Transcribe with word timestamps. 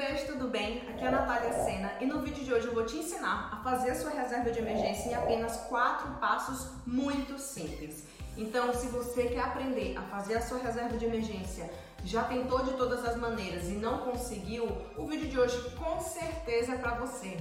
bebês, 0.00 0.24
tudo 0.24 0.48
bem? 0.48 0.78
Aqui 0.88 1.04
é 1.04 1.08
a 1.08 1.10
Natália 1.10 1.52
Sena 1.62 1.92
e 2.00 2.06
no 2.06 2.22
vídeo 2.22 2.42
de 2.42 2.54
hoje 2.54 2.66
eu 2.66 2.72
vou 2.72 2.86
te 2.86 2.96
ensinar 2.96 3.50
a 3.52 3.56
fazer 3.56 3.90
a 3.90 3.94
sua 3.94 4.10
reserva 4.10 4.50
de 4.50 4.58
emergência 4.58 5.10
em 5.10 5.14
apenas 5.14 5.58
quatro 5.68 6.08
passos 6.12 6.70
muito 6.86 7.38
simples. 7.38 8.06
Então, 8.34 8.72
se 8.72 8.86
você 8.86 9.24
quer 9.24 9.40
aprender 9.40 9.98
a 9.98 10.02
fazer 10.04 10.38
a 10.38 10.40
sua 10.40 10.56
reserva 10.56 10.96
de 10.96 11.04
emergência, 11.04 11.70
já 12.02 12.24
tentou 12.24 12.64
de 12.64 12.72
todas 12.78 13.04
as 13.04 13.14
maneiras 13.16 13.64
e 13.68 13.72
não 13.72 13.98
conseguiu, 13.98 14.64
o 14.96 15.06
vídeo 15.06 15.28
de 15.28 15.38
hoje 15.38 15.70
com 15.76 16.00
certeza 16.00 16.76
é 16.76 16.78
para 16.78 16.94
você. 16.94 17.36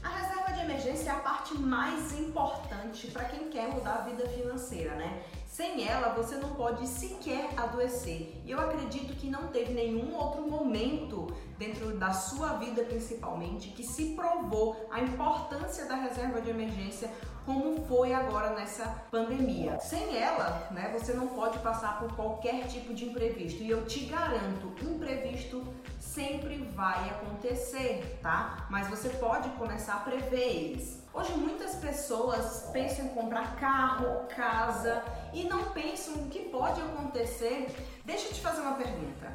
A 0.00 0.08
reserva 0.08 0.52
de 0.52 0.60
emergência 0.60 1.10
é 1.10 1.12
a 1.12 1.18
parte 1.18 1.58
mais 1.58 2.16
importante 2.16 3.08
para 3.08 3.24
quem 3.24 3.50
quer 3.50 3.66
mudar 3.66 3.94
a 3.94 4.02
vida 4.02 4.28
financeira, 4.28 4.94
né? 4.94 5.24
Sem 5.52 5.86
ela, 5.86 6.14
você 6.14 6.36
não 6.36 6.54
pode 6.54 6.88
sequer 6.88 7.50
adoecer. 7.58 8.40
E 8.42 8.50
eu 8.50 8.58
acredito 8.58 9.14
que 9.14 9.28
não 9.28 9.48
teve 9.48 9.74
nenhum 9.74 10.16
outro 10.16 10.48
momento 10.50 11.26
dentro 11.58 11.94
da 11.98 12.10
sua 12.10 12.54
vida, 12.54 12.82
principalmente, 12.84 13.68
que 13.68 13.82
se 13.82 14.14
provou 14.14 14.88
a 14.90 15.02
importância 15.02 15.84
da 15.84 15.94
reserva 15.94 16.40
de 16.40 16.48
emergência 16.48 17.10
como 17.44 17.84
foi 17.86 18.12
agora 18.12 18.50
nessa 18.50 18.86
pandemia. 19.10 19.78
Sem 19.80 20.16
ela, 20.16 20.68
né, 20.70 20.94
você 20.96 21.12
não 21.12 21.28
pode 21.28 21.58
passar 21.58 21.98
por 21.98 22.14
qualquer 22.14 22.66
tipo 22.66 22.94
de 22.94 23.06
imprevisto. 23.06 23.62
E 23.62 23.70
eu 23.70 23.84
te 23.84 24.04
garanto, 24.06 24.72
imprevisto 24.82 25.66
sempre 25.98 26.58
vai 26.74 27.08
acontecer, 27.10 28.18
tá? 28.22 28.66
Mas 28.70 28.88
você 28.88 29.08
pode 29.08 29.48
começar 29.50 29.94
a 29.94 30.00
prever 30.00 30.40
eles. 30.40 31.02
Hoje 31.14 31.32
muitas 31.32 31.74
pessoas 31.76 32.70
pensam 32.72 33.06
em 33.06 33.08
comprar 33.08 33.56
carro, 33.56 34.26
casa 34.28 35.02
e 35.32 35.44
não 35.44 35.64
pensam 35.70 36.14
o 36.14 36.28
que 36.28 36.40
pode 36.40 36.80
acontecer. 36.80 37.74
Deixa 38.04 38.28
eu 38.28 38.32
te 38.32 38.40
fazer 38.40 38.60
uma 38.60 38.74
pergunta. 38.74 39.32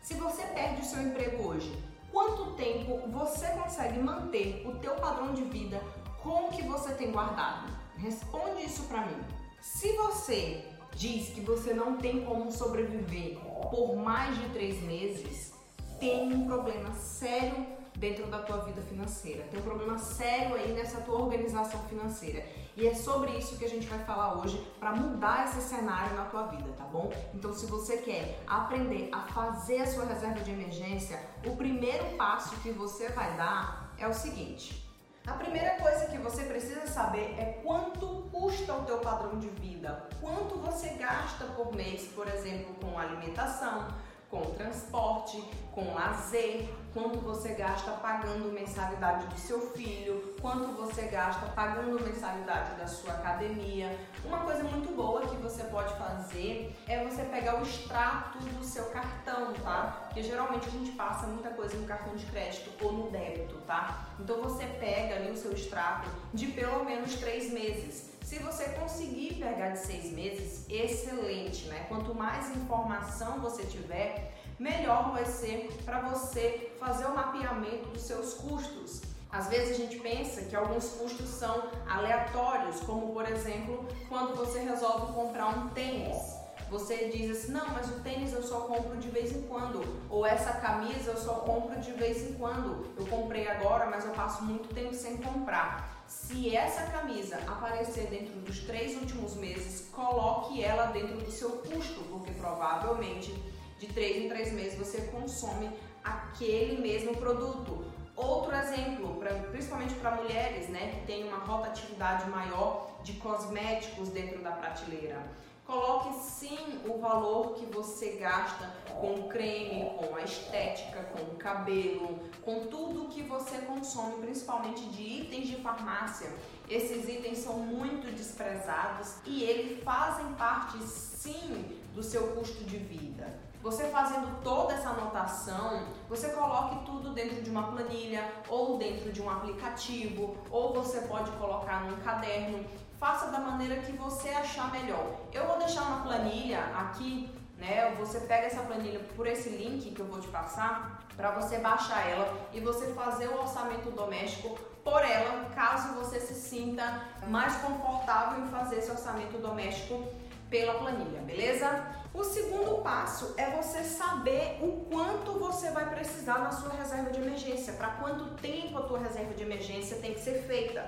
Se 0.00 0.14
você 0.14 0.42
perde 0.46 0.80
o 0.80 0.84
seu 0.84 1.02
emprego 1.02 1.46
hoje, 1.46 1.72
quanto 2.10 2.52
tempo 2.52 3.00
você 3.08 3.46
consegue 3.48 3.98
manter 4.00 4.66
o 4.66 4.76
teu 4.78 4.94
padrão 4.94 5.34
de 5.34 5.42
vida 5.44 5.80
com 6.22 6.48
que 6.48 6.62
você 6.62 6.94
tem 6.94 7.10
guardado? 7.10 7.70
Responde 7.96 8.64
isso 8.64 8.84
para 8.84 9.06
mim. 9.06 9.20
Se 9.60 9.92
você 9.96 10.64
diz 10.92 11.28
que 11.30 11.40
você 11.40 11.72
não 11.72 11.96
tem 11.96 12.24
como 12.24 12.50
sobreviver 12.50 13.38
por 13.70 13.96
mais 13.96 14.36
de 14.38 14.48
três 14.50 14.82
meses, 14.82 15.52
tem 15.98 16.32
um 16.32 16.46
problema 16.46 16.92
sério 16.94 17.66
dentro 17.96 18.26
da 18.26 18.38
tua 18.38 18.58
vida 18.58 18.80
financeira. 18.82 19.44
Tem 19.50 19.60
um 19.60 19.62
problema 19.62 19.98
sério 19.98 20.54
aí 20.56 20.72
nessa 20.72 21.00
tua 21.02 21.20
organização 21.20 21.80
financeira. 21.84 22.44
E 22.76 22.86
é 22.86 22.94
sobre 22.94 23.32
isso 23.32 23.58
que 23.58 23.64
a 23.64 23.68
gente 23.68 23.86
vai 23.86 23.98
falar 24.04 24.40
hoje 24.40 24.58
para 24.78 24.92
mudar 24.92 25.44
esse 25.44 25.60
cenário 25.60 26.16
na 26.16 26.24
tua 26.24 26.46
vida, 26.46 26.72
tá 26.78 26.84
bom? 26.84 27.12
Então, 27.34 27.52
se 27.52 27.66
você 27.66 27.98
quer 27.98 28.42
aprender 28.46 29.10
a 29.12 29.20
fazer 29.22 29.82
a 29.82 29.86
sua 29.86 30.06
reserva 30.06 30.40
de 30.40 30.50
emergência, 30.50 31.20
o 31.44 31.56
primeiro 31.56 32.16
passo 32.16 32.56
que 32.60 32.70
você 32.70 33.10
vai 33.10 33.36
dar 33.36 33.92
é 33.98 34.08
o 34.08 34.14
seguinte: 34.14 34.89
a 35.26 35.32
primeira 35.34 35.76
coisa 35.76 36.06
que 36.06 36.18
você 36.18 36.44
precisa 36.44 36.86
saber 36.86 37.34
é 37.38 37.60
quanto 37.62 38.28
custa 38.32 38.74
o 38.74 38.84
teu 38.84 38.98
padrão 38.98 39.38
de 39.38 39.48
vida, 39.48 40.08
quanto 40.20 40.58
você 40.58 40.90
gasta 40.90 41.44
por 41.44 41.74
mês, 41.74 42.08
por 42.14 42.26
exemplo, 42.26 42.74
com 42.80 42.98
alimentação, 42.98 43.88
com 44.30 44.42
transporte, 44.54 45.42
com 45.72 45.92
lazer, 45.92 46.68
quanto 46.94 47.18
você 47.18 47.50
gasta 47.54 47.90
pagando 47.92 48.52
mensalidade 48.52 49.26
do 49.26 49.38
seu 49.38 49.60
filho, 49.72 50.34
quanto 50.40 50.72
você 50.76 51.02
gasta 51.02 51.46
pagando 51.46 52.00
mensalidade 52.00 52.76
da 52.76 52.86
sua 52.86 53.14
academia. 53.14 53.98
Uma 54.24 54.38
coisa 54.38 54.62
muito 54.62 54.94
boa 54.94 55.22
que 55.22 55.34
você 55.36 55.64
pode 55.64 55.92
fazer 55.94 56.76
é 56.86 57.04
você 57.04 57.24
pegar 57.24 57.60
o 57.60 57.62
extrato 57.62 58.38
do 58.38 58.64
seu 58.64 58.84
cartão, 58.86 59.52
tá? 59.54 60.04
Porque 60.04 60.22
geralmente 60.22 60.68
a 60.68 60.70
gente 60.70 60.92
passa 60.92 61.26
muita 61.26 61.50
coisa 61.50 61.76
no 61.76 61.86
cartão 61.86 62.14
de 62.14 62.24
crédito 62.26 62.70
ou 62.84 62.92
no 62.92 63.10
débito, 63.10 63.56
tá? 63.66 64.10
Então 64.20 64.40
você 64.42 64.64
pega 64.64 65.16
ali 65.16 65.32
o 65.32 65.36
seu 65.36 65.52
extrato 65.52 66.08
de 66.32 66.46
pelo 66.48 66.84
menos 66.84 67.14
três 67.16 67.52
meses. 67.52 68.10
Se 68.30 68.38
você 68.38 68.66
conseguir 68.78 69.40
pegar 69.40 69.70
de 69.70 69.80
seis 69.80 70.12
meses, 70.12 70.64
excelente, 70.68 71.66
né? 71.66 71.84
Quanto 71.88 72.14
mais 72.14 72.48
informação 72.56 73.40
você 73.40 73.64
tiver, 73.64 74.32
melhor 74.56 75.10
vai 75.10 75.24
ser 75.24 75.68
para 75.84 75.98
você 76.02 76.70
fazer 76.78 77.06
o 77.06 77.12
mapeamento 77.16 77.88
dos 77.88 78.02
seus 78.02 78.34
custos. 78.34 79.02
Às 79.32 79.48
vezes 79.48 79.72
a 79.72 79.78
gente 79.78 79.98
pensa 79.98 80.42
que 80.42 80.54
alguns 80.54 80.90
custos 80.90 81.28
são 81.28 81.70
aleatórios, 81.88 82.78
como 82.82 83.12
por 83.12 83.28
exemplo, 83.28 83.84
quando 84.08 84.36
você 84.36 84.60
resolve 84.60 85.12
comprar 85.12 85.48
um 85.48 85.68
tênis 85.70 86.38
você 86.70 87.10
diz 87.12 87.36
assim, 87.36 87.50
não, 87.50 87.66
mas 87.70 87.90
o 87.90 87.98
tênis 87.98 88.32
eu 88.32 88.44
só 88.44 88.60
compro 88.60 88.96
de 88.98 89.08
vez 89.08 89.34
em 89.34 89.42
quando, 89.42 89.82
ou 90.08 90.24
essa 90.24 90.52
camisa 90.52 91.10
eu 91.10 91.16
só 91.16 91.34
compro 91.40 91.80
de 91.80 91.90
vez 91.90 92.30
em 92.30 92.34
quando. 92.34 92.86
Eu 92.96 93.04
comprei 93.06 93.48
agora, 93.48 93.86
mas 93.86 94.04
eu 94.04 94.12
passo 94.12 94.44
muito 94.44 94.72
tempo 94.72 94.94
sem 94.94 95.16
comprar. 95.16 95.89
Se 96.10 96.56
essa 96.56 96.90
camisa 96.90 97.36
aparecer 97.46 98.08
dentro 98.08 98.34
dos 98.40 98.58
três 98.64 98.96
últimos 98.96 99.36
meses, 99.36 99.88
coloque 99.92 100.60
ela 100.60 100.86
dentro 100.86 101.18
do 101.18 101.30
seu 101.30 101.50
custo, 101.50 102.02
porque 102.10 102.32
provavelmente 102.32 103.32
de 103.78 103.86
três 103.86 104.16
em 104.16 104.28
três 104.28 104.52
meses 104.52 104.76
você 104.76 105.02
consome 105.02 105.70
aquele 106.02 106.82
mesmo 106.82 107.16
produto. 107.16 107.84
Outro 108.16 108.52
exemplo, 108.56 109.20
pra, 109.20 109.32
principalmente 109.52 109.94
para 109.94 110.16
mulheres, 110.16 110.68
né, 110.68 110.90
que 110.90 111.06
tem 111.06 111.28
uma 111.28 111.38
rotatividade 111.38 112.28
maior 112.28 112.90
de 113.04 113.12
cosméticos 113.12 114.08
dentro 114.08 114.42
da 114.42 114.50
prateleira. 114.50 115.24
Coloque 115.70 116.12
sim 116.14 116.80
o 116.84 116.98
valor 116.98 117.54
que 117.54 117.64
você 117.66 118.16
gasta 118.20 118.74
com 119.00 119.28
creme, 119.28 119.88
com 119.96 120.16
a 120.16 120.22
estética, 120.22 121.04
com 121.04 121.22
o 121.22 121.36
cabelo, 121.36 122.18
com 122.42 122.66
tudo 122.66 123.06
que 123.06 123.22
você 123.22 123.58
consome, 123.58 124.14
principalmente 124.20 124.84
de 124.86 125.00
itens 125.00 125.46
de 125.46 125.54
farmácia. 125.58 126.28
Esses 126.68 127.08
itens 127.08 127.38
são 127.38 127.60
muito 127.60 128.12
desprezados 128.12 129.18
e 129.24 129.44
eles 129.44 129.84
fazem 129.84 130.32
parte 130.32 130.76
sim 130.82 131.78
do 131.94 132.02
seu 132.02 132.32
custo 132.32 132.64
de 132.64 132.76
vida. 132.76 133.38
Você 133.62 133.90
fazendo 133.90 134.42
toda 134.42 134.72
essa 134.72 134.88
anotação, 134.88 135.86
você 136.08 136.30
coloque 136.30 136.84
tudo 136.84 137.12
dentro 137.12 137.42
de 137.42 137.50
uma 137.50 137.70
planilha 137.70 138.28
ou 138.48 138.76
dentro 138.76 139.12
de 139.12 139.22
um 139.22 139.30
aplicativo, 139.30 140.36
ou 140.50 140.72
você 140.74 141.02
pode 141.02 141.30
colocar 141.32 141.84
num 141.84 142.00
caderno 142.00 142.64
faça 143.00 143.28
da 143.28 143.38
maneira 143.38 143.76
que 143.76 143.92
você 143.92 144.28
achar 144.28 144.70
melhor. 144.70 145.16
Eu 145.32 145.46
vou 145.46 145.58
deixar 145.58 145.82
uma 145.84 146.02
planilha 146.02 146.62
aqui, 146.76 147.34
né? 147.56 147.94
Você 147.98 148.20
pega 148.20 148.46
essa 148.46 148.60
planilha 148.60 149.00
por 149.16 149.26
esse 149.26 149.48
link 149.48 149.90
que 149.90 150.00
eu 150.00 150.06
vou 150.06 150.20
te 150.20 150.28
passar 150.28 151.02
para 151.16 151.30
você 151.30 151.58
baixar 151.58 152.06
ela 152.06 152.30
e 152.52 152.60
você 152.60 152.92
fazer 152.92 153.28
o 153.28 153.40
orçamento 153.40 153.90
doméstico 153.90 154.56
por 154.84 155.02
ela, 155.02 155.46
caso 155.54 155.94
você 155.94 156.20
se 156.20 156.34
sinta 156.34 157.02
mais 157.26 157.56
confortável 157.56 158.44
em 158.44 158.48
fazer 158.48 158.76
esse 158.76 158.90
orçamento 158.90 159.38
doméstico 159.38 160.06
pela 160.50 160.74
planilha, 160.74 161.20
beleza? 161.20 161.86
O 162.12 162.24
segundo 162.24 162.82
passo 162.82 163.34
é 163.36 163.50
você 163.50 163.84
saber 163.84 164.58
o 164.60 164.84
quanto 164.90 165.38
você 165.38 165.70
vai 165.70 165.88
precisar 165.90 166.38
na 166.38 166.50
sua 166.50 166.70
reserva 166.70 167.10
de 167.10 167.20
emergência, 167.20 167.74
para 167.74 167.88
quanto 167.88 168.34
tempo 168.40 168.76
a 168.78 168.82
tua 168.82 168.98
reserva 168.98 169.32
de 169.32 169.42
emergência 169.42 169.98
tem 169.98 170.12
que 170.12 170.20
ser 170.20 170.42
feita. 170.42 170.82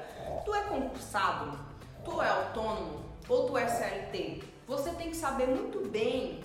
Tu 0.45 0.55
é 0.55 0.63
concursado? 0.63 1.73
Tu 2.05 2.21
é 2.21 2.29
autônomo 2.29 3.01
ou 3.29 3.47
tu 3.47 3.57
é 3.57 3.67
CLT, 3.67 4.43
você 4.67 4.91
tem 4.91 5.11
que 5.11 5.17
saber 5.17 5.47
muito 5.47 5.89
bem 5.89 6.43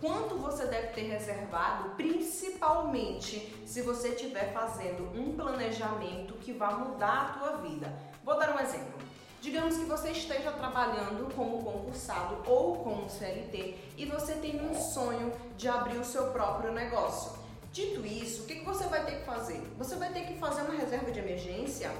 quanto 0.00 0.36
você 0.36 0.64
deve 0.66 0.88
ter 0.88 1.02
reservado, 1.02 1.90
principalmente 1.90 3.54
se 3.66 3.82
você 3.82 4.08
estiver 4.08 4.52
fazendo 4.52 5.10
um 5.14 5.36
planejamento 5.36 6.34
que 6.34 6.52
vai 6.52 6.74
mudar 6.74 7.20
a 7.20 7.38
tua 7.38 7.56
vida. 7.58 7.92
Vou 8.24 8.38
dar 8.38 8.54
um 8.56 8.60
exemplo. 8.60 9.00
Digamos 9.42 9.76
que 9.76 9.84
você 9.84 10.10
esteja 10.10 10.52
trabalhando 10.52 11.34
como 11.34 11.62
concursado 11.62 12.42
ou 12.46 12.76
como 12.76 13.08
CLT 13.08 13.76
e 13.96 14.04
você 14.04 14.34
tem 14.34 14.60
um 14.60 14.74
sonho 14.74 15.32
de 15.56 15.68
abrir 15.68 15.96
o 15.96 16.04
seu 16.04 16.26
próprio 16.26 16.72
negócio. 16.72 17.38
Dito 17.72 18.04
isso, 18.04 18.42
o 18.42 18.46
que 18.46 18.60
você 18.64 18.84
vai 18.84 19.04
ter 19.04 19.20
que 19.20 19.24
fazer? 19.24 19.62
Você 19.78 19.96
vai 19.96 20.12
ter 20.12 20.26
que 20.26 20.34
fazer 20.38 20.62
uma 20.62 20.74
reserva 20.74 21.10
de 21.10 21.20
emergência 21.20 21.90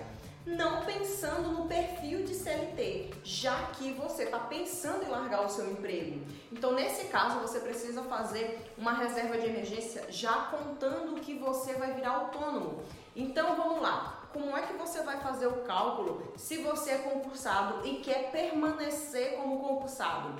não 0.47 0.85
pensando 0.85 1.51
no 1.53 1.67
perfil 1.67 2.25
de 2.25 2.35
CLT, 2.35 3.11
já 3.23 3.67
que 3.73 3.93
você 3.93 4.25
está 4.25 4.39
pensando 4.39 5.05
em 5.05 5.09
largar 5.09 5.45
o 5.45 5.51
seu 5.51 5.71
emprego. 5.71 6.25
Então, 6.51 6.73
nesse 6.73 7.07
caso, 7.07 7.41
você 7.41 7.61
precisa 7.61 8.03
fazer 8.05 8.73
uma 8.79 8.93
reserva 8.95 9.37
de 9.37 9.47
emergência 9.47 10.11
já 10.11 10.49
contando 10.51 11.21
que 11.21 11.35
você 11.35 11.75
vai 11.75 11.93
virar 11.93 12.11
autônomo. 12.11 12.83
Então, 13.15 13.55
vamos 13.55 13.83
lá. 13.83 14.29
Como 14.33 14.57
é 14.57 14.63
que 14.63 14.75
você 14.75 15.03
vai 15.03 15.19
fazer 15.19 15.49
o 15.49 15.63
cálculo 15.65 16.33
se 16.37 16.59
você 16.59 16.93
é 16.93 16.99
concursado 16.99 17.87
e 17.87 17.97
quer 17.97 18.31
permanecer 18.31 19.37
como 19.37 19.59
concursado? 19.59 20.35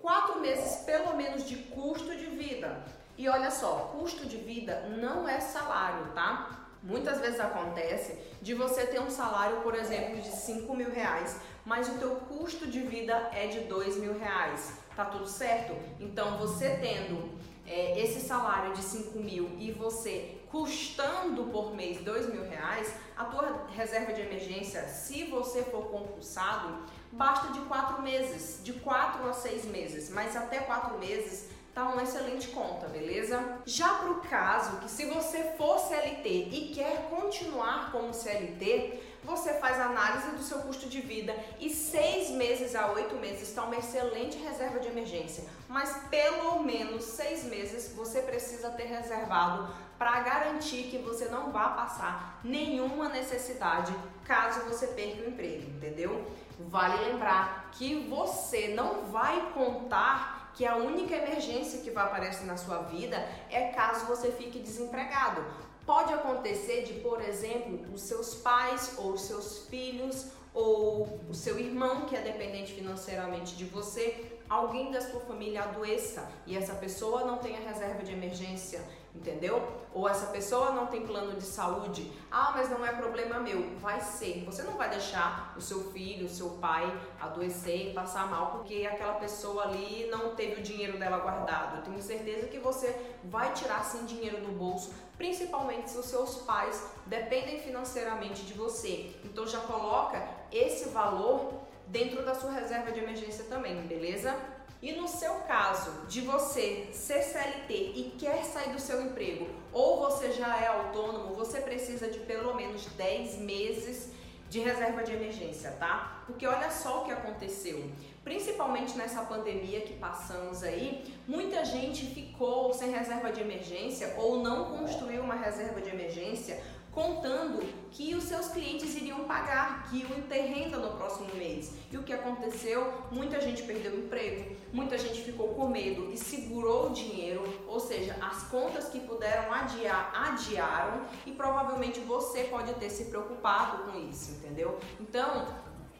Quatro 0.00 0.40
meses 0.40 0.84
pelo 0.84 1.16
menos 1.16 1.46
de 1.46 1.56
custo 1.56 2.16
de 2.16 2.26
vida. 2.26 2.84
E 3.18 3.28
olha 3.28 3.50
só, 3.50 3.92
custo 3.98 4.26
de 4.26 4.36
vida 4.36 4.88
não 4.98 5.28
é 5.28 5.40
salário, 5.40 6.12
tá? 6.14 6.61
Muitas 6.82 7.20
vezes 7.20 7.38
acontece 7.38 8.18
de 8.40 8.54
você 8.54 8.84
ter 8.86 9.00
um 9.00 9.10
salário, 9.10 9.60
por 9.60 9.74
exemplo, 9.74 10.20
de 10.20 10.28
5 10.28 10.74
mil 10.74 10.90
reais, 10.90 11.36
mas 11.64 11.88
o 11.88 11.98
teu 11.98 12.16
custo 12.16 12.66
de 12.66 12.80
vida 12.80 13.30
é 13.32 13.46
de 13.46 13.60
2 13.60 13.98
mil 13.98 14.18
reais. 14.18 14.78
Tá 14.96 15.04
tudo 15.04 15.26
certo? 15.26 15.74
Então 16.00 16.38
você 16.38 16.70
tendo 16.80 17.30
é, 17.66 17.98
esse 18.00 18.20
salário 18.20 18.74
de 18.74 18.82
5 18.82 19.18
mil 19.20 19.48
e 19.58 19.70
você 19.70 20.38
custando 20.50 21.44
por 21.44 21.74
mês 21.74 22.02
2 22.02 22.30
mil 22.30 22.42
reais, 22.42 22.92
a 23.16 23.24
tua 23.24 23.66
reserva 23.70 24.12
de 24.12 24.20
emergência, 24.20 24.86
se 24.88 25.24
você 25.24 25.62
for 25.62 25.84
concursado, 25.86 26.84
basta 27.10 27.52
de 27.52 27.60
4 27.60 28.02
meses, 28.02 28.60
de 28.62 28.74
4 28.74 29.26
a 29.28 29.32
6 29.32 29.64
meses, 29.66 30.10
mas 30.10 30.36
até 30.36 30.58
4 30.58 30.98
meses 30.98 31.48
tá 31.74 31.88
uma 31.88 32.02
excelente 32.02 32.48
conta, 32.48 32.86
beleza? 32.86 33.58
Já 33.64 33.94
para 33.94 34.10
o 34.10 34.20
caso 34.20 34.78
que 34.78 34.90
se 34.90 35.06
você 35.06 35.54
for 35.56 35.78
CLT 35.78 36.28
e 36.28 36.72
quer 36.74 37.08
continuar 37.08 37.90
como 37.90 38.12
CLT, 38.12 39.00
você 39.24 39.54
faz 39.54 39.80
análise 39.80 40.30
do 40.32 40.42
seu 40.42 40.58
custo 40.58 40.88
de 40.88 41.00
vida 41.00 41.34
e 41.60 41.70
seis 41.70 42.30
meses 42.30 42.74
a 42.74 42.90
oito 42.92 43.14
meses 43.16 43.48
está 43.48 43.62
uma 43.64 43.76
excelente 43.76 44.36
reserva 44.36 44.80
de 44.80 44.88
emergência. 44.88 45.44
Mas 45.68 45.96
pelo 46.10 46.62
menos 46.62 47.04
seis 47.04 47.44
meses 47.44 47.94
você 47.94 48.20
precisa 48.20 48.70
ter 48.70 48.84
reservado 48.84 49.72
para 49.96 50.20
garantir 50.20 50.88
que 50.90 50.98
você 50.98 51.26
não 51.26 51.52
vá 51.52 51.70
passar 51.70 52.40
nenhuma 52.42 53.08
necessidade 53.08 53.94
caso 54.24 54.68
você 54.68 54.88
perca 54.88 55.22
o 55.22 55.28
emprego, 55.28 55.70
entendeu? 55.70 56.26
Vale 56.58 56.96
lembrar 57.06 57.70
que 57.72 58.08
você 58.08 58.68
não 58.68 59.06
vai 59.06 59.52
contar 59.52 60.41
que 60.54 60.66
a 60.66 60.76
única 60.76 61.14
emergência 61.14 61.80
que 61.80 61.90
vai 61.90 62.04
aparecer 62.04 62.46
na 62.46 62.56
sua 62.56 62.78
vida 62.82 63.16
é 63.50 63.68
caso 63.68 64.06
você 64.06 64.30
fique 64.30 64.58
desempregado. 64.58 65.44
Pode 65.86 66.12
acontecer 66.12 66.82
de, 66.82 66.94
por 67.00 67.20
exemplo, 67.20 67.92
os 67.92 68.02
seus 68.02 68.36
pais 68.36 68.94
ou 68.98 69.12
os 69.12 69.22
seus 69.22 69.66
filhos 69.66 70.26
ou 70.54 71.20
o 71.28 71.34
seu 71.34 71.58
irmão 71.58 72.02
que 72.02 72.14
é 72.14 72.20
dependente 72.20 72.72
financeiramente 72.72 73.56
de 73.56 73.64
você, 73.64 74.38
alguém 74.48 74.90
da 74.90 75.00
sua 75.00 75.20
família 75.20 75.62
adoeça 75.62 76.30
e 76.46 76.56
essa 76.56 76.74
pessoa 76.74 77.24
não 77.24 77.38
tenha 77.38 77.58
reserva 77.60 78.02
de 78.02 78.12
emergência 78.12 78.82
entendeu? 79.14 79.82
Ou 79.94 80.08
essa 80.08 80.26
pessoa 80.26 80.70
não 80.70 80.86
tem 80.86 81.06
plano 81.06 81.34
de 81.34 81.44
saúde, 81.44 82.10
ah, 82.30 82.52
mas 82.54 82.70
não 82.70 82.84
é 82.84 82.92
problema 82.92 83.38
meu. 83.40 83.76
Vai 83.78 84.00
ser. 84.00 84.42
Você 84.46 84.62
não 84.62 84.72
vai 84.72 84.88
deixar 84.88 85.54
o 85.56 85.60
seu 85.60 85.92
filho, 85.92 86.26
o 86.26 86.30
seu 86.30 86.50
pai 86.50 86.84
adoecer 87.20 87.90
e 87.90 87.92
passar 87.92 88.26
mal 88.28 88.52
porque 88.52 88.88
aquela 88.90 89.14
pessoa 89.14 89.64
ali 89.64 90.08
não 90.10 90.34
teve 90.34 90.60
o 90.60 90.62
dinheiro 90.62 90.98
dela 90.98 91.18
guardado. 91.18 91.76
Eu 91.76 91.82
tenho 91.82 92.02
certeza 92.02 92.48
que 92.48 92.58
você 92.58 92.96
vai 93.24 93.52
tirar 93.52 93.84
sim 93.84 94.04
dinheiro 94.06 94.40
do 94.40 94.52
bolso, 94.52 94.92
principalmente 95.18 95.90
se 95.90 95.98
os 95.98 96.06
seus 96.06 96.36
pais 96.38 96.90
dependem 97.06 97.60
financeiramente 97.60 98.44
de 98.44 98.54
você. 98.54 99.14
Então 99.24 99.46
já 99.46 99.60
coloca 99.60 100.26
esse 100.50 100.88
valor 100.88 101.52
dentro 101.86 102.24
da 102.24 102.34
sua 102.34 102.50
reserva 102.50 102.90
de 102.90 103.00
emergência 103.00 103.44
também, 103.44 103.82
beleza? 103.82 104.34
E 104.82 104.90
no 104.90 105.06
seu 105.06 105.34
caso 105.46 105.92
de 106.08 106.22
você 106.22 106.88
ser 106.92 107.22
CLT 107.22 107.72
e 107.72 108.14
quer 108.18 108.44
sair 108.44 108.72
do 108.72 108.80
seu 108.80 109.00
emprego, 109.00 109.48
ou 109.72 110.00
você 110.00 110.32
já 110.32 110.60
é 110.60 110.66
autônomo, 110.66 111.36
você 111.36 111.60
precisa 111.60 112.08
de 112.08 112.18
pelo 112.18 112.52
menos 112.54 112.86
10 112.86 113.38
meses 113.38 114.10
de 114.50 114.58
reserva 114.58 115.04
de 115.04 115.12
emergência, 115.12 115.70
tá? 115.78 116.24
Porque 116.26 116.44
olha 116.44 116.68
só 116.68 117.02
o 117.02 117.04
que 117.04 117.12
aconteceu. 117.12 117.88
Principalmente 118.24 118.98
nessa 118.98 119.22
pandemia 119.22 119.82
que 119.82 119.94
passamos 119.94 120.64
aí, 120.64 121.14
muita 121.28 121.64
gente 121.64 122.04
ficou 122.06 122.74
sem 122.74 122.90
reserva 122.90 123.30
de 123.30 123.40
emergência 123.40 124.14
ou 124.18 124.38
não 124.42 124.76
construiu 124.76 125.22
uma 125.22 125.36
reserva 125.36 125.80
de 125.80 125.90
emergência 125.90 126.60
contando 126.92 127.66
que 127.90 128.14
os 128.14 128.24
seus 128.24 128.48
clientes 128.48 128.94
iriam 128.94 129.24
pagar, 129.24 129.88
que 129.88 130.00
iam 130.00 130.22
ter 130.22 130.42
renda 130.42 130.76
no 130.76 130.96
próximo 130.96 131.34
mês. 131.34 131.72
E 131.90 131.96
o 131.96 132.02
que 132.02 132.12
aconteceu? 132.12 132.92
Muita 133.10 133.40
gente 133.40 133.62
perdeu 133.62 133.92
o 133.92 133.98
emprego, 133.98 134.54
muita 134.72 134.98
gente 134.98 135.22
ficou 135.22 135.48
com 135.48 135.68
medo 135.68 136.10
e 136.12 136.18
segurou 136.18 136.90
o 136.90 136.92
dinheiro, 136.92 137.42
ou 137.66 137.80
seja, 137.80 138.16
as 138.20 138.42
contas 138.44 138.88
que 138.88 139.00
puderam 139.00 139.52
adiar, 139.52 140.12
adiaram 140.14 141.02
e 141.24 141.32
provavelmente 141.32 142.00
você 142.00 142.44
pode 142.44 142.74
ter 142.74 142.90
se 142.90 143.06
preocupado 143.06 143.90
com 143.90 143.98
isso, 143.98 144.32
entendeu? 144.32 144.78
Então, 145.00 145.46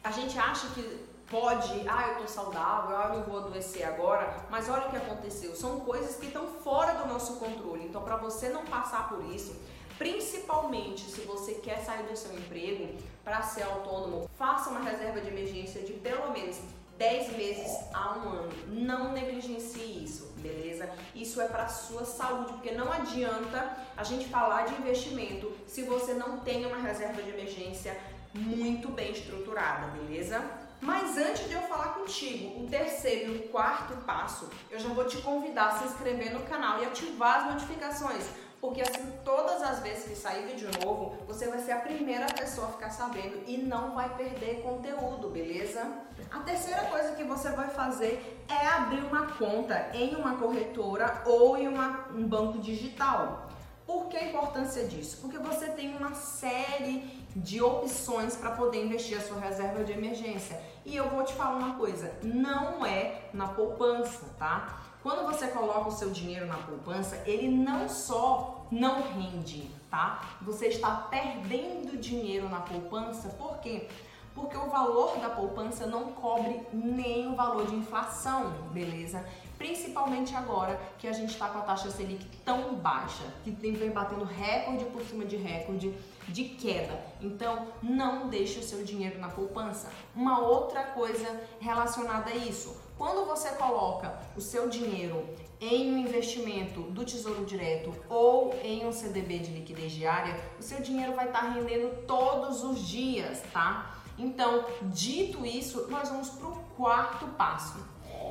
a 0.04 0.10
gente 0.10 0.38
acha 0.38 0.68
que 0.74 1.12
pode, 1.30 1.88
ah, 1.88 2.08
eu 2.08 2.16
tô 2.16 2.28
saudável, 2.28 2.94
ah, 2.94 3.08
eu 3.08 3.20
não 3.20 3.24
vou 3.24 3.38
adoecer 3.38 3.84
agora, 3.84 4.44
mas 4.50 4.68
olha 4.68 4.88
o 4.88 4.90
que 4.90 4.96
aconteceu. 4.98 5.56
São 5.56 5.80
coisas 5.80 6.16
que 6.16 6.26
estão 6.26 6.46
fora 6.46 6.92
do 6.96 7.08
nosso 7.08 7.36
controle. 7.36 7.86
Então, 7.86 8.02
para 8.02 8.16
você 8.16 8.50
não 8.50 8.66
passar 8.66 9.08
por 9.08 9.24
isso, 9.24 9.56
Principalmente 10.02 11.02
se 11.02 11.20
você 11.20 11.54
quer 11.54 11.78
sair 11.78 12.02
do 12.02 12.16
seu 12.16 12.36
emprego 12.36 12.92
para 13.22 13.40
ser 13.40 13.62
autônomo, 13.62 14.28
faça 14.36 14.68
uma 14.68 14.80
reserva 14.80 15.20
de 15.20 15.28
emergência 15.28 15.80
de 15.82 15.92
pelo 15.92 16.32
menos 16.32 16.58
10 16.98 17.36
meses 17.36 17.78
a 17.94 18.18
um 18.18 18.28
ano. 18.30 18.52
Não 18.66 19.12
negligencie 19.12 20.02
isso, 20.02 20.32
beleza? 20.38 20.90
Isso 21.14 21.40
é 21.40 21.46
para 21.46 21.68
sua 21.68 22.04
saúde, 22.04 22.54
porque 22.54 22.72
não 22.72 22.90
adianta 22.92 23.76
a 23.96 24.02
gente 24.02 24.28
falar 24.28 24.66
de 24.66 24.74
investimento 24.74 25.52
se 25.68 25.84
você 25.84 26.14
não 26.14 26.40
tem 26.40 26.66
uma 26.66 26.78
reserva 26.78 27.22
de 27.22 27.30
emergência 27.30 27.96
muito 28.34 28.88
bem 28.88 29.12
estruturada, 29.12 29.86
beleza? 29.98 30.44
Mas 30.80 31.16
antes 31.16 31.46
de 31.46 31.52
eu 31.54 31.62
falar 31.62 31.94
contigo 31.94 32.64
o 32.64 32.66
terceiro 32.66 33.36
e 33.36 33.38
o 33.38 33.48
quarto 33.50 33.94
passo, 34.04 34.50
eu 34.68 34.80
já 34.80 34.88
vou 34.88 35.04
te 35.04 35.18
convidar 35.18 35.68
a 35.68 35.78
se 35.78 35.84
inscrever 35.84 36.34
no 36.34 36.40
canal 36.40 36.82
e 36.82 36.86
ativar 36.86 37.44
as 37.44 37.54
notificações 37.54 38.24
porque 38.62 38.80
assim, 38.80 39.12
todas 39.24 39.60
as 39.60 39.80
vezes 39.80 40.04
que 40.04 40.14
sair 40.14 40.46
vídeo 40.46 40.70
novo, 40.84 41.16
você 41.26 41.48
vai 41.48 41.58
ser 41.58 41.72
a 41.72 41.80
primeira 41.80 42.26
pessoa 42.26 42.68
a 42.68 42.70
ficar 42.70 42.90
sabendo 42.90 43.42
e 43.44 43.58
não 43.58 43.92
vai 43.92 44.08
perder 44.16 44.62
conteúdo, 44.62 45.28
beleza? 45.28 45.84
A 46.30 46.38
terceira 46.38 46.82
coisa 46.82 47.10
que 47.16 47.24
você 47.24 47.50
vai 47.50 47.68
fazer 47.70 48.40
é 48.48 48.68
abrir 48.68 49.02
uma 49.02 49.26
conta 49.32 49.90
em 49.92 50.14
uma 50.14 50.36
corretora 50.36 51.22
ou 51.26 51.58
em 51.58 51.66
uma, 51.66 52.06
um 52.14 52.24
banco 52.24 52.60
digital. 52.60 53.48
Por 53.84 54.06
que 54.06 54.16
a 54.16 54.28
importância 54.28 54.86
disso? 54.86 55.18
Porque 55.20 55.38
você 55.38 55.66
tem 55.70 55.96
uma 55.96 56.14
série 56.14 57.26
de 57.34 57.60
opções 57.60 58.36
para 58.36 58.52
poder 58.52 58.84
investir 58.84 59.18
a 59.18 59.22
sua 59.22 59.40
reserva 59.40 59.82
de 59.82 59.90
emergência. 59.90 60.62
E 60.86 60.94
eu 60.94 61.10
vou 61.10 61.24
te 61.24 61.34
falar 61.34 61.56
uma 61.56 61.74
coisa, 61.74 62.14
não 62.22 62.86
é 62.86 63.22
na 63.34 63.48
poupança, 63.48 64.24
tá? 64.38 64.82
Quando 65.02 65.26
você 65.26 65.48
coloca 65.48 65.88
o 65.88 65.92
seu 65.92 66.10
dinheiro 66.10 66.46
na 66.46 66.56
poupança, 66.58 67.20
ele 67.26 67.48
não 67.48 67.88
só 67.88 68.51
não 68.72 69.02
rende, 69.02 69.70
tá? 69.90 70.38
Você 70.40 70.68
está 70.68 70.96
perdendo 71.10 72.00
dinheiro 72.00 72.48
na 72.48 72.60
poupança, 72.60 73.28
por 73.28 73.58
quê? 73.58 73.86
Porque 74.34 74.56
o 74.56 74.70
valor 74.70 75.18
da 75.18 75.28
poupança 75.28 75.86
não 75.86 76.04
cobre 76.12 76.58
nem 76.72 77.30
o 77.30 77.36
valor 77.36 77.66
de 77.66 77.74
inflação, 77.74 78.50
beleza? 78.72 79.22
Principalmente 79.58 80.34
agora 80.34 80.80
que 80.98 81.06
a 81.06 81.12
gente 81.12 81.30
está 81.30 81.50
com 81.50 81.58
a 81.58 81.62
taxa 81.62 81.90
Selic 81.90 82.24
tão 82.42 82.74
baixa, 82.74 83.24
que 83.44 83.50
vem 83.50 83.90
batendo 83.90 84.24
recorde 84.24 84.86
por 84.86 85.02
cima 85.02 85.26
de 85.26 85.36
recorde 85.36 85.94
de 86.26 86.44
queda. 86.44 86.98
Então, 87.20 87.68
não 87.82 88.28
deixe 88.28 88.58
o 88.58 88.62
seu 88.62 88.82
dinheiro 88.82 89.20
na 89.20 89.28
poupança. 89.28 89.90
Uma 90.16 90.40
outra 90.40 90.82
coisa 90.82 91.42
relacionada 91.60 92.30
a 92.30 92.34
isso, 92.34 92.74
quando 93.02 93.26
você 93.26 93.48
coloca 93.56 94.16
o 94.36 94.40
seu 94.40 94.68
dinheiro 94.68 95.28
em 95.60 95.92
um 95.92 95.98
investimento 95.98 96.82
do 96.82 97.04
Tesouro 97.04 97.44
Direto 97.44 97.92
ou 98.08 98.54
em 98.62 98.86
um 98.86 98.92
CDB 98.92 99.40
de 99.40 99.50
liquidez 99.50 99.90
diária, 99.90 100.38
o 100.56 100.62
seu 100.62 100.80
dinheiro 100.80 101.12
vai 101.12 101.26
estar 101.26 101.52
rendendo 101.52 102.06
todos 102.06 102.62
os 102.62 102.78
dias, 102.78 103.42
tá? 103.52 103.96
Então, 104.16 104.64
dito 104.82 105.44
isso, 105.44 105.88
nós 105.90 106.10
vamos 106.10 106.30
para 106.30 106.46
o 106.46 106.56
quarto 106.76 107.26
passo. 107.36 107.84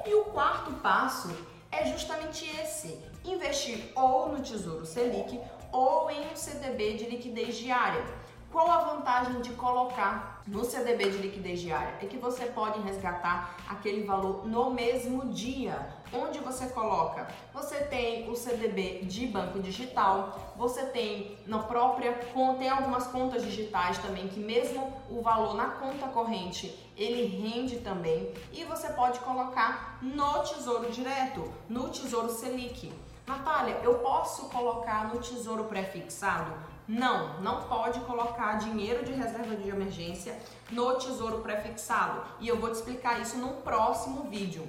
E 0.06 0.14
o 0.14 0.24
quarto 0.24 0.72
passo 0.76 1.28
é 1.70 1.86
justamente 1.88 2.46
esse: 2.62 2.98
investir 3.26 3.92
ou 3.94 4.30
no 4.30 4.42
Tesouro 4.42 4.86
Selic 4.86 5.38
ou 5.74 6.10
em 6.10 6.32
um 6.32 6.36
CDB 6.38 6.94
de 6.94 7.10
liquidez 7.10 7.58
diária. 7.58 8.06
Qual 8.52 8.70
a 8.70 8.80
vantagem 8.80 9.40
de 9.40 9.54
colocar 9.54 10.44
no 10.46 10.66
CDB 10.66 11.10
de 11.10 11.18
liquidez 11.20 11.62
diária? 11.62 11.96
É 12.02 12.06
que 12.06 12.18
você 12.18 12.48
pode 12.48 12.82
resgatar 12.82 13.56
aquele 13.66 14.04
valor 14.04 14.46
no 14.46 14.72
mesmo 14.72 15.28
dia. 15.28 15.96
Onde 16.12 16.40
você 16.40 16.68
coloca? 16.68 17.30
Você 17.54 17.78
tem 17.86 18.30
o 18.30 18.36
CDB 18.36 19.06
de 19.06 19.26
banco 19.26 19.62
digital, 19.62 20.54
você 20.58 20.86
tem 20.88 21.38
na 21.48 21.60
própria 21.60 22.12
conta, 22.34 22.60
tem 22.60 22.68
algumas 22.68 23.08
contas 23.08 23.42
digitais 23.42 23.98
também 24.00 24.28
que 24.28 24.42
mesmo 24.42 24.92
o 25.10 25.22
valor 25.22 25.56
na 25.56 25.68
conta 25.68 26.10
corrente 26.10 26.78
ele 26.98 27.26
rende 27.28 27.78
também 27.78 28.34
e 28.52 28.66
você 28.66 28.90
pode 28.90 29.20
colocar 29.20 29.98
no 30.02 30.44
Tesouro 30.44 30.92
Direto, 30.92 31.50
no 31.70 31.88
Tesouro 31.88 32.30
Selic. 32.30 32.92
Natália, 33.26 33.80
eu 33.82 34.00
posso 34.00 34.50
colocar 34.50 35.08
no 35.08 35.22
Tesouro 35.22 35.64
Prefixado? 35.64 36.52
Não, 36.92 37.40
não 37.40 37.62
pode 37.70 38.02
colocar 38.02 38.58
dinheiro 38.58 39.06
de 39.06 39.14
reserva 39.14 39.56
de 39.56 39.70
emergência 39.70 40.38
no 40.70 40.96
tesouro 40.96 41.40
prefixado. 41.40 42.22
E 42.42 42.50
eu 42.50 42.60
vou 42.60 42.70
te 42.70 42.76
explicar 42.76 43.22
isso 43.22 43.38
no 43.38 43.62
próximo 43.62 44.24
vídeo. 44.24 44.68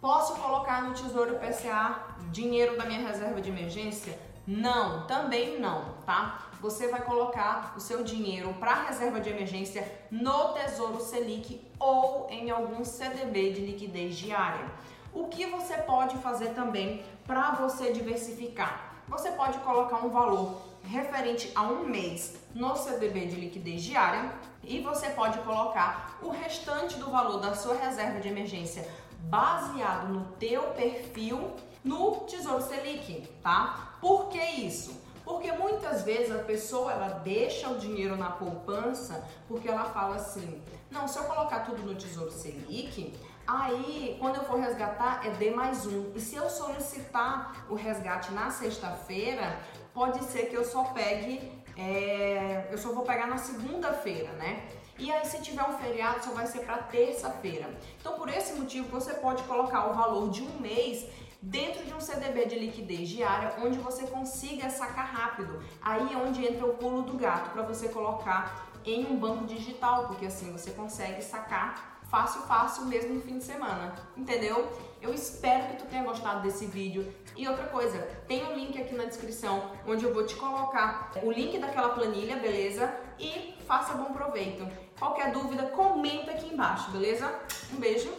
Posso 0.00 0.36
colocar 0.36 0.82
no 0.82 0.94
tesouro 0.94 1.40
PCA 1.40 2.02
dinheiro 2.30 2.76
da 2.76 2.84
minha 2.84 3.04
reserva 3.08 3.40
de 3.40 3.50
emergência? 3.50 4.16
Não, 4.46 5.08
também 5.08 5.58
não, 5.58 5.94
tá? 6.06 6.50
Você 6.60 6.86
vai 6.86 7.02
colocar 7.02 7.74
o 7.76 7.80
seu 7.80 8.04
dinheiro 8.04 8.54
para 8.60 8.84
reserva 8.84 9.18
de 9.18 9.28
emergência 9.28 10.06
no 10.08 10.52
Tesouro 10.52 11.00
Selic 11.00 11.68
ou 11.80 12.28
em 12.30 12.48
algum 12.48 12.84
CDB 12.84 13.52
de 13.52 13.62
liquidez 13.62 14.14
diária. 14.14 14.64
O 15.12 15.26
que 15.26 15.46
você 15.46 15.78
pode 15.78 16.16
fazer 16.18 16.50
também 16.50 17.04
para 17.26 17.56
você 17.56 17.90
diversificar? 17.90 19.02
Você 19.08 19.32
pode 19.32 19.58
colocar 19.58 19.96
um 19.96 20.10
valor 20.10 20.65
referente 20.86 21.50
a 21.54 21.62
um 21.62 21.86
mês 21.86 22.36
no 22.54 22.76
CDB 22.76 23.26
de 23.26 23.36
liquidez 23.36 23.82
diária 23.82 24.32
e 24.64 24.80
você 24.80 25.10
pode 25.10 25.38
colocar 25.40 26.18
o 26.22 26.30
restante 26.30 26.96
do 26.96 27.10
valor 27.10 27.38
da 27.38 27.54
sua 27.54 27.74
reserva 27.74 28.20
de 28.20 28.28
emergência 28.28 28.88
baseado 29.20 30.08
no 30.08 30.24
teu 30.38 30.62
perfil 30.74 31.54
no 31.84 32.20
Tesouro 32.26 32.62
Selic, 32.62 33.28
tá? 33.42 33.96
Por 34.00 34.28
que 34.28 34.42
isso? 34.42 35.00
Porque 35.24 35.50
muitas 35.52 36.02
vezes 36.02 36.34
a 36.34 36.38
pessoa 36.38 36.92
ela 36.92 37.08
deixa 37.08 37.68
o 37.68 37.78
dinheiro 37.78 38.16
na 38.16 38.30
poupança 38.30 39.24
porque 39.48 39.68
ela 39.68 39.84
fala 39.84 40.16
assim: 40.16 40.62
não, 40.90 41.08
se 41.08 41.18
eu 41.18 41.24
colocar 41.24 41.60
tudo 41.60 41.82
no 41.82 41.94
Tesouro 41.94 42.30
Selic, 42.30 43.12
aí 43.46 44.16
quando 44.20 44.36
eu 44.36 44.44
for 44.44 44.58
resgatar 44.58 45.26
é 45.26 45.30
D 45.30 45.50
mais 45.50 45.86
um. 45.86 46.12
E 46.14 46.20
se 46.20 46.36
eu 46.36 46.48
solicitar 46.50 47.66
o 47.68 47.74
resgate 47.74 48.32
na 48.32 48.50
sexta-feira, 48.50 49.58
pode 49.94 50.22
ser 50.24 50.46
que 50.46 50.56
eu 50.56 50.64
só 50.64 50.84
pegue, 50.84 51.52
é, 51.76 52.68
eu 52.70 52.78
só 52.78 52.92
vou 52.92 53.04
pegar 53.04 53.26
na 53.26 53.38
segunda-feira, 53.38 54.32
né? 54.32 54.68
E 54.98 55.12
aí, 55.12 55.26
se 55.26 55.42
tiver 55.42 55.62
um 55.62 55.76
feriado, 55.76 56.24
só 56.24 56.30
vai 56.30 56.46
ser 56.46 56.60
para 56.60 56.78
terça-feira. 56.78 57.68
Então, 58.00 58.14
por 58.14 58.30
esse 58.30 58.54
motivo, 58.54 58.88
você 58.88 59.12
pode 59.12 59.42
colocar 59.42 59.90
o 59.90 59.94
valor 59.94 60.30
de 60.30 60.42
um 60.42 60.58
mês 60.58 61.06
dentro 61.42 61.84
de 61.84 61.92
um 61.92 62.00
CDB 62.00 62.46
de 62.46 62.58
liquidez 62.58 63.10
diária, 63.10 63.54
onde 63.62 63.78
você 63.78 64.06
consiga 64.06 64.70
sacar 64.70 65.06
rápido. 65.06 65.62
Aí 65.82 66.14
é 66.14 66.16
onde 66.16 66.46
entra 66.46 66.64
o 66.64 66.74
pulo 66.74 67.02
do 67.02 67.12
gato 67.18 67.50
para 67.50 67.62
você 67.62 67.90
colocar 67.90 68.68
em 68.86 69.04
um 69.04 69.16
banco 69.16 69.44
digital, 69.44 70.06
porque 70.06 70.26
assim 70.26 70.50
você 70.50 70.70
consegue 70.70 71.22
sacar 71.22 71.95
fácil, 72.10 72.42
fácil 72.42 72.86
mesmo 72.86 73.14
no 73.14 73.20
fim 73.20 73.38
de 73.38 73.44
semana, 73.44 73.94
entendeu? 74.16 74.68
Eu 75.00 75.12
espero 75.12 75.66
que 75.66 75.76
tu 75.76 75.86
tenha 75.86 76.04
gostado 76.04 76.42
desse 76.42 76.66
vídeo. 76.66 77.12
E 77.36 77.46
outra 77.46 77.66
coisa, 77.66 77.98
tem 78.26 78.44
um 78.44 78.54
link 78.54 78.80
aqui 78.80 78.94
na 78.94 79.04
descrição 79.04 79.70
onde 79.86 80.04
eu 80.04 80.14
vou 80.14 80.24
te 80.24 80.34
colocar 80.36 81.12
o 81.22 81.30
link 81.30 81.58
daquela 81.58 81.90
planilha, 81.90 82.36
beleza? 82.36 82.92
E 83.18 83.54
faça 83.66 83.94
bom 83.94 84.12
proveito. 84.12 84.66
Qualquer 84.98 85.32
dúvida, 85.32 85.66
comenta 85.68 86.30
aqui 86.30 86.52
embaixo, 86.52 86.90
beleza? 86.90 87.32
Um 87.72 87.76
beijo 87.76 88.12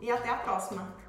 e 0.00 0.10
até 0.10 0.30
a 0.30 0.36
próxima! 0.36 0.99